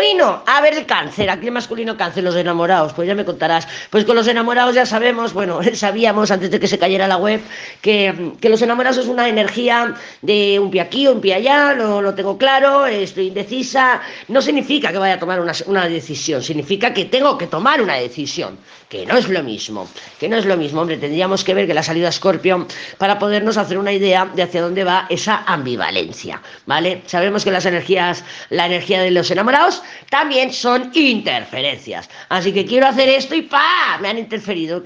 Bueno, 0.00 0.42
a 0.46 0.62
ver 0.62 0.72
el 0.72 0.86
cáncer, 0.86 1.28
aquí 1.28 1.48
el 1.48 1.52
masculino 1.52 1.94
cáncer, 1.94 2.24
los 2.24 2.34
enamorados, 2.34 2.94
pues 2.94 3.06
ya 3.06 3.14
me 3.14 3.26
contarás. 3.26 3.68
Pues 3.90 4.06
con 4.06 4.16
los 4.16 4.26
enamorados 4.28 4.74
ya 4.74 4.86
sabemos, 4.86 5.34
bueno, 5.34 5.60
sabíamos 5.74 6.30
antes 6.30 6.50
de 6.50 6.58
que 6.58 6.68
se 6.68 6.78
cayera 6.78 7.06
la 7.06 7.18
web, 7.18 7.42
que, 7.82 8.32
que 8.40 8.48
los 8.48 8.62
enamorados 8.62 8.96
es 8.96 9.08
una 9.08 9.28
energía 9.28 9.94
de 10.22 10.58
un 10.58 10.70
pie 10.70 10.80
aquí, 10.80 11.06
un 11.06 11.20
pie 11.20 11.34
allá, 11.34 11.74
no 11.74 12.00
lo 12.00 12.14
tengo 12.14 12.38
claro, 12.38 12.86
estoy 12.86 13.26
indecisa. 13.26 14.00
No 14.28 14.40
significa 14.40 14.90
que 14.90 14.96
vaya 14.96 15.16
a 15.16 15.18
tomar 15.18 15.38
una, 15.38 15.52
una 15.66 15.86
decisión, 15.86 16.42
significa 16.42 16.94
que 16.94 17.04
tengo 17.04 17.36
que 17.36 17.46
tomar 17.46 17.82
una 17.82 17.96
decisión, 17.96 18.56
que 18.88 19.04
no 19.04 19.18
es 19.18 19.28
lo 19.28 19.42
mismo, 19.42 19.86
que 20.18 20.30
no 20.30 20.36
es 20.38 20.46
lo 20.46 20.56
mismo, 20.56 20.80
hombre, 20.80 20.96
tendríamos 20.96 21.44
que 21.44 21.52
ver 21.52 21.66
que 21.66 21.74
la 21.74 21.82
salida 21.82 22.10
Scorpio 22.10 22.66
para 22.96 23.18
podernos 23.18 23.58
hacer 23.58 23.76
una 23.76 23.92
idea 23.92 24.24
de 24.34 24.44
hacia 24.44 24.62
dónde 24.62 24.82
va 24.82 25.04
esa 25.10 25.44
ambivalencia, 25.46 26.40
¿vale? 26.64 27.02
Sabemos 27.04 27.44
que 27.44 27.50
las 27.50 27.66
energías, 27.66 28.24
la 28.48 28.64
energía 28.64 29.02
de 29.02 29.10
los 29.10 29.30
enamorados 29.30 29.82
también 30.08 30.52
son 30.52 30.90
interferencias. 30.94 32.08
Así 32.28 32.52
que 32.52 32.64
quiero 32.64 32.86
hacer 32.86 33.08
esto 33.08 33.34
y 33.34 33.42
¡pa! 33.42 33.98
Me 34.00 34.08
han 34.08 34.18
interferido. 34.18 34.82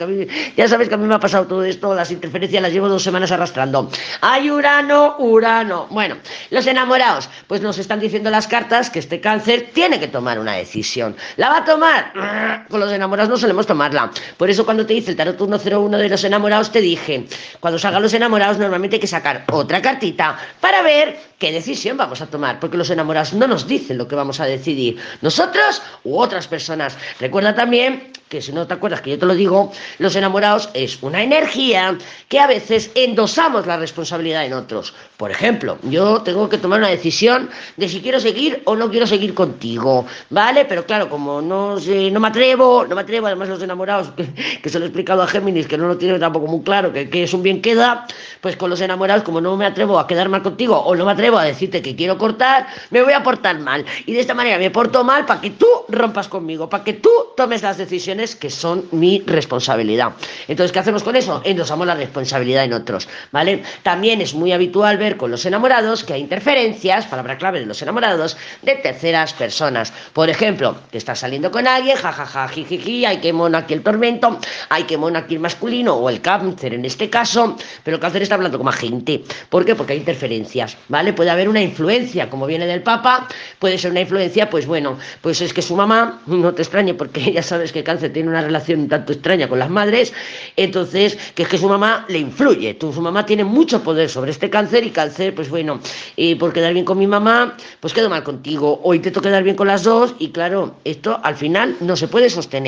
ya 0.57 0.69
sabes 0.69 0.89
que 0.89 0.95
a 0.95 0.99
mí 0.99 1.07
me 1.07 1.15
ha 1.15 1.21
pasado 1.21 1.47
todo 1.47 1.65
esto, 1.65 1.95
las 1.95 2.11
interferencias 2.11 2.63
las 2.63 2.73
llevo 2.73 2.89
dos 2.89 3.03
semanas 3.03 3.33
arrastrando. 3.33 3.91
¡Ay, 4.21 4.51
Urano, 4.51 5.17
Urano! 5.19 5.87
Bueno, 5.91 6.17
los 6.51 6.67
enamorados, 6.67 7.29
pues 7.47 7.61
nos 7.61 7.79
están 7.79 8.01
diciendo 8.01 8.31
las 8.31 8.47
cartas 8.47 8.91
que 8.91 8.99
este 8.99 9.21
cáncer 9.21 9.71
tiene 9.73 9.99
que 10.01 10.09
tomar 10.09 10.39
una 10.39 10.55
decisión. 10.55 11.17
¿La 11.37 11.49
va 11.49 11.59
a 11.59 11.65
tomar? 11.65 12.13
Con 12.69 12.81
los 12.81 12.93
enamorados 12.93 13.31
no 13.31 13.37
solemos 13.37 13.67
tomarla. 13.67 14.11
Por 14.37 14.51
eso 14.51 14.65
cuando 14.65 14.87
te 14.87 14.95
dice 14.95 15.11
el 15.11 15.17
tarot 15.17 15.37
101 15.37 15.99
de 15.99 16.09
los 16.09 16.25
enamorados, 16.25 16.71
te 16.71 16.81
dije, 16.81 17.27
cuando 17.61 17.79
salgan 17.79 18.03
los 18.03 18.15
enamorados 18.15 18.59
normalmente 18.59 18.97
hay 18.97 19.01
que 19.01 19.07
sacar 19.07 19.45
otra 19.51 19.81
cartita 19.83 20.37
para 20.61 20.83
ver 20.83 21.19
qué 21.39 21.53
decisión 21.53 21.97
vamos 21.97 22.21
a 22.21 22.27
tomar, 22.27 22.61
porque 22.61 22.77
los 22.77 22.91
enamorados 22.91 23.35
no 23.35 23.47
nos 23.47 23.67
dicen 23.67 23.99
lo 23.99 24.09
que 24.09 24.15
vamos 24.15 24.41
a 24.41 24.47
decidir, 24.47 24.84
nosotros 25.23 25.83
u 26.05 26.19
otras 26.19 26.47
personas. 26.47 26.97
Recuerda 27.21 27.55
también 27.55 28.13
que 28.35 28.43
si 28.43 28.51
no 28.51 28.67
te 28.67 28.75
acuerdas 28.75 29.01
que 29.01 29.11
yo 29.11 29.19
te 29.21 29.27
lo 29.27 29.35
digo, 29.37 29.71
los 29.99 30.17
enamorados 30.17 30.69
es 30.75 31.01
una 31.03 31.23
energía 31.23 31.97
que 32.29 32.41
a 32.41 32.49
veces 32.49 32.91
endosamos 32.97 33.65
la 33.65 33.77
responsabilidad 33.77 34.45
en 34.45 34.55
otros. 34.55 34.93
Por 35.17 35.31
ejemplo, 35.31 35.79
yo 35.85 36.21
tengo 36.23 36.49
que 36.49 36.59
tomar 36.59 36.81
una 36.81 36.89
decisión 36.89 37.49
de 37.77 37.89
si 37.89 38.01
quiero 38.01 38.19
seguir 38.19 38.61
o 38.65 38.75
no 38.75 38.91
quiero 38.91 39.07
seguir 39.07 39.35
contigo, 39.35 40.05
¿vale? 40.31 40.65
Pero 40.65 40.85
claro, 40.85 41.09
como 41.09 41.41
no, 41.41 41.77
no 41.77 42.21
me 42.21 42.27
atrevo, 42.27 42.85
no 42.89 42.97
me 42.97 43.03
atrevo, 43.03 43.29
además 43.29 43.51
los 43.51 43.63
enamorados, 43.63 44.09
que, 44.63 44.69
se 44.69 44.81
lo 44.81 44.87
he 44.87 44.89
explicado 44.89 45.23
a 45.23 45.29
Géminis, 45.29 45.69
que 45.69 45.79
no 45.79 45.87
lo 45.87 45.97
tiene 45.97 46.19
tampoco 46.19 46.49
muy 46.49 46.65
claro, 46.65 46.93
que, 46.93 47.09
que 47.09 47.23
es 47.23 47.33
un 47.35 47.45
bien 47.45 47.63
queda, 47.63 48.05
pues 48.41 48.57
con 48.57 48.69
los 48.69 48.81
enamorados, 48.81 49.23
como 49.23 49.41
no 49.41 49.57
me 49.57 49.65
atrevo 49.65 49.97
a 50.01 50.09
quedar 50.09 50.29
mal 50.29 50.43
contigo 50.43 50.77
o 50.77 50.97
no 50.97 51.05
me 51.07 51.13
atrevo 51.13 51.39
a 51.39 51.45
decirte 51.45 51.83
que 51.83 51.95
quiero 51.95 52.19
cortar, 52.19 52.67
me 52.91 53.01
voy 53.01 53.13
a 53.13 53.23
portar 53.23 53.61
mal. 53.61 53.85
Y 54.07 54.13
de 54.13 54.19
esta 54.19 54.35
manera 54.35 54.59
me 54.59 54.73
porto 54.73 55.05
mal 55.05 55.25
para 55.25 55.41
que 55.41 55.51
tú 55.51 55.69
rompas 55.89 56.27
conmigo, 56.27 56.69
para 56.69 56.83
que 56.83 56.95
tú 56.95 57.11
tomes 57.37 57.63
las 57.63 57.79
decisiones 57.79 58.24
que 58.35 58.49
son 58.49 58.87
mi 58.93 59.23
responsabilidad. 59.27 60.13
Entonces, 60.49 60.73
¿qué 60.73 60.79
hacemos 60.79 61.03
con 61.03 61.17
eso? 61.17 61.43
Endosamos 61.45 61.87
la 61.87 61.95
responsabilidad 61.95 62.65
en 62.65 62.73
otros, 62.73 63.09
¿vale? 63.31 63.63
También 63.83 64.21
es 64.21 64.33
muy 64.35 64.53
habitual 64.53 64.97
ver 64.97 65.17
con 65.17 65.31
los 65.31 65.45
enamorados 65.45 66.05
que 66.05 66.15
hay 66.15 66.21
interferencias, 66.21 67.07
palabra 67.07 67.37
clave 67.37 67.61
de 67.61 67.67
los 67.67 67.83
enamorados, 67.83 68.37
de 68.63 68.77
terceras 68.77 69.35
personas. 69.35 69.93
Por 70.13 70.31
ejemplo, 70.31 70.77
que 70.91 70.99
estás 70.99 71.19
saliendo 71.19 71.51
con 71.51 71.67
alguien, 71.67 71.97
jajaja, 71.97 72.49
jijiji, 72.49 73.05
hay 73.05 73.19
que 73.19 73.33
mono 73.33 73.59
aquí 73.59 73.75
el 73.75 73.83
tormento, 73.83 74.39
hay 74.69 74.85
que 74.85 74.97
mono 74.97 75.19
aquí 75.19 75.35
el 75.35 75.41
masculino 75.41 75.95
o 75.95 76.09
el 76.09 76.21
cáncer 76.21 76.75
en 76.75 76.85
este 76.85 77.11
caso, 77.11 77.57
pero 77.83 77.97
el 77.97 78.01
cáncer 78.01 78.23
está 78.23 78.37
hablando 78.37 78.59
como 78.59 78.71
agente. 78.71 79.25
¿Por 79.49 79.65
qué? 79.65 79.75
Porque 79.75 79.93
hay 79.93 79.99
interferencias, 79.99 80.77
¿vale? 80.89 81.13
Puede 81.13 81.31
haber 81.31 81.49
una 81.49 81.63
influencia, 81.63 82.31
como 82.31 82.47
viene 82.47 82.67
del 82.67 82.83
Papa, 82.83 83.29
puede 83.59 83.79
ser 83.79 83.91
una 83.91 84.01
influencia, 84.01 84.49
pues 84.49 84.67
bueno, 84.67 84.99
pues 85.21 85.41
es 85.41 85.53
que 85.53 85.63
su 85.63 85.77
mamá, 85.77 86.21
no 86.27 86.55
te 86.55 86.63
extrañe 86.63 86.95
porque 86.95 87.33
ya 87.33 87.43
sabes 87.43 87.73
que 87.73 87.81
el 87.81 87.85
cáncer 87.85 88.04
tiene 88.11 88.29
una 88.29 88.41
relación 88.41 88.89
tanto 88.89 89.13
extraña 89.13 89.49
con 89.49 89.59
las 89.59 89.71
madres, 89.71 90.13
entonces, 90.57 91.19
que 91.35 91.45
es 91.45 91.49
que 91.49 91.59
su 91.59 91.69
mamá 91.69 92.05
le 92.09 92.19
influye, 92.19 92.77
su 92.81 93.01
mamá 93.01 93.27
tiene 93.27 93.45
mucho 93.45 93.83
poder 93.83 94.09
sobre 94.09 94.31
este 94.31 94.51
cáncer 94.51 94.85
y 94.85 94.91
cáncer, 94.91 95.35
pues 95.35 95.49
bueno, 95.49 95.81
eh, 96.17 96.37
por 96.37 96.53
quedar 96.53 96.73
bien 96.73 96.85
con 96.85 96.99
mi 96.99 97.07
mamá, 97.07 97.57
pues 97.81 97.93
quedo 97.93 98.11
mal 98.11 98.23
contigo, 98.23 98.81
o 98.83 98.95
intento 98.95 99.21
quedar 99.21 99.43
bien 99.43 99.57
con 99.57 99.67
las 99.67 99.83
dos 99.83 100.15
y 100.19 100.31
claro, 100.31 100.77
esto 100.85 101.21
al 101.23 101.37
final 101.37 101.77
no 101.81 101.97
se 101.97 102.09
puede 102.09 102.31
sostener. 102.31 102.65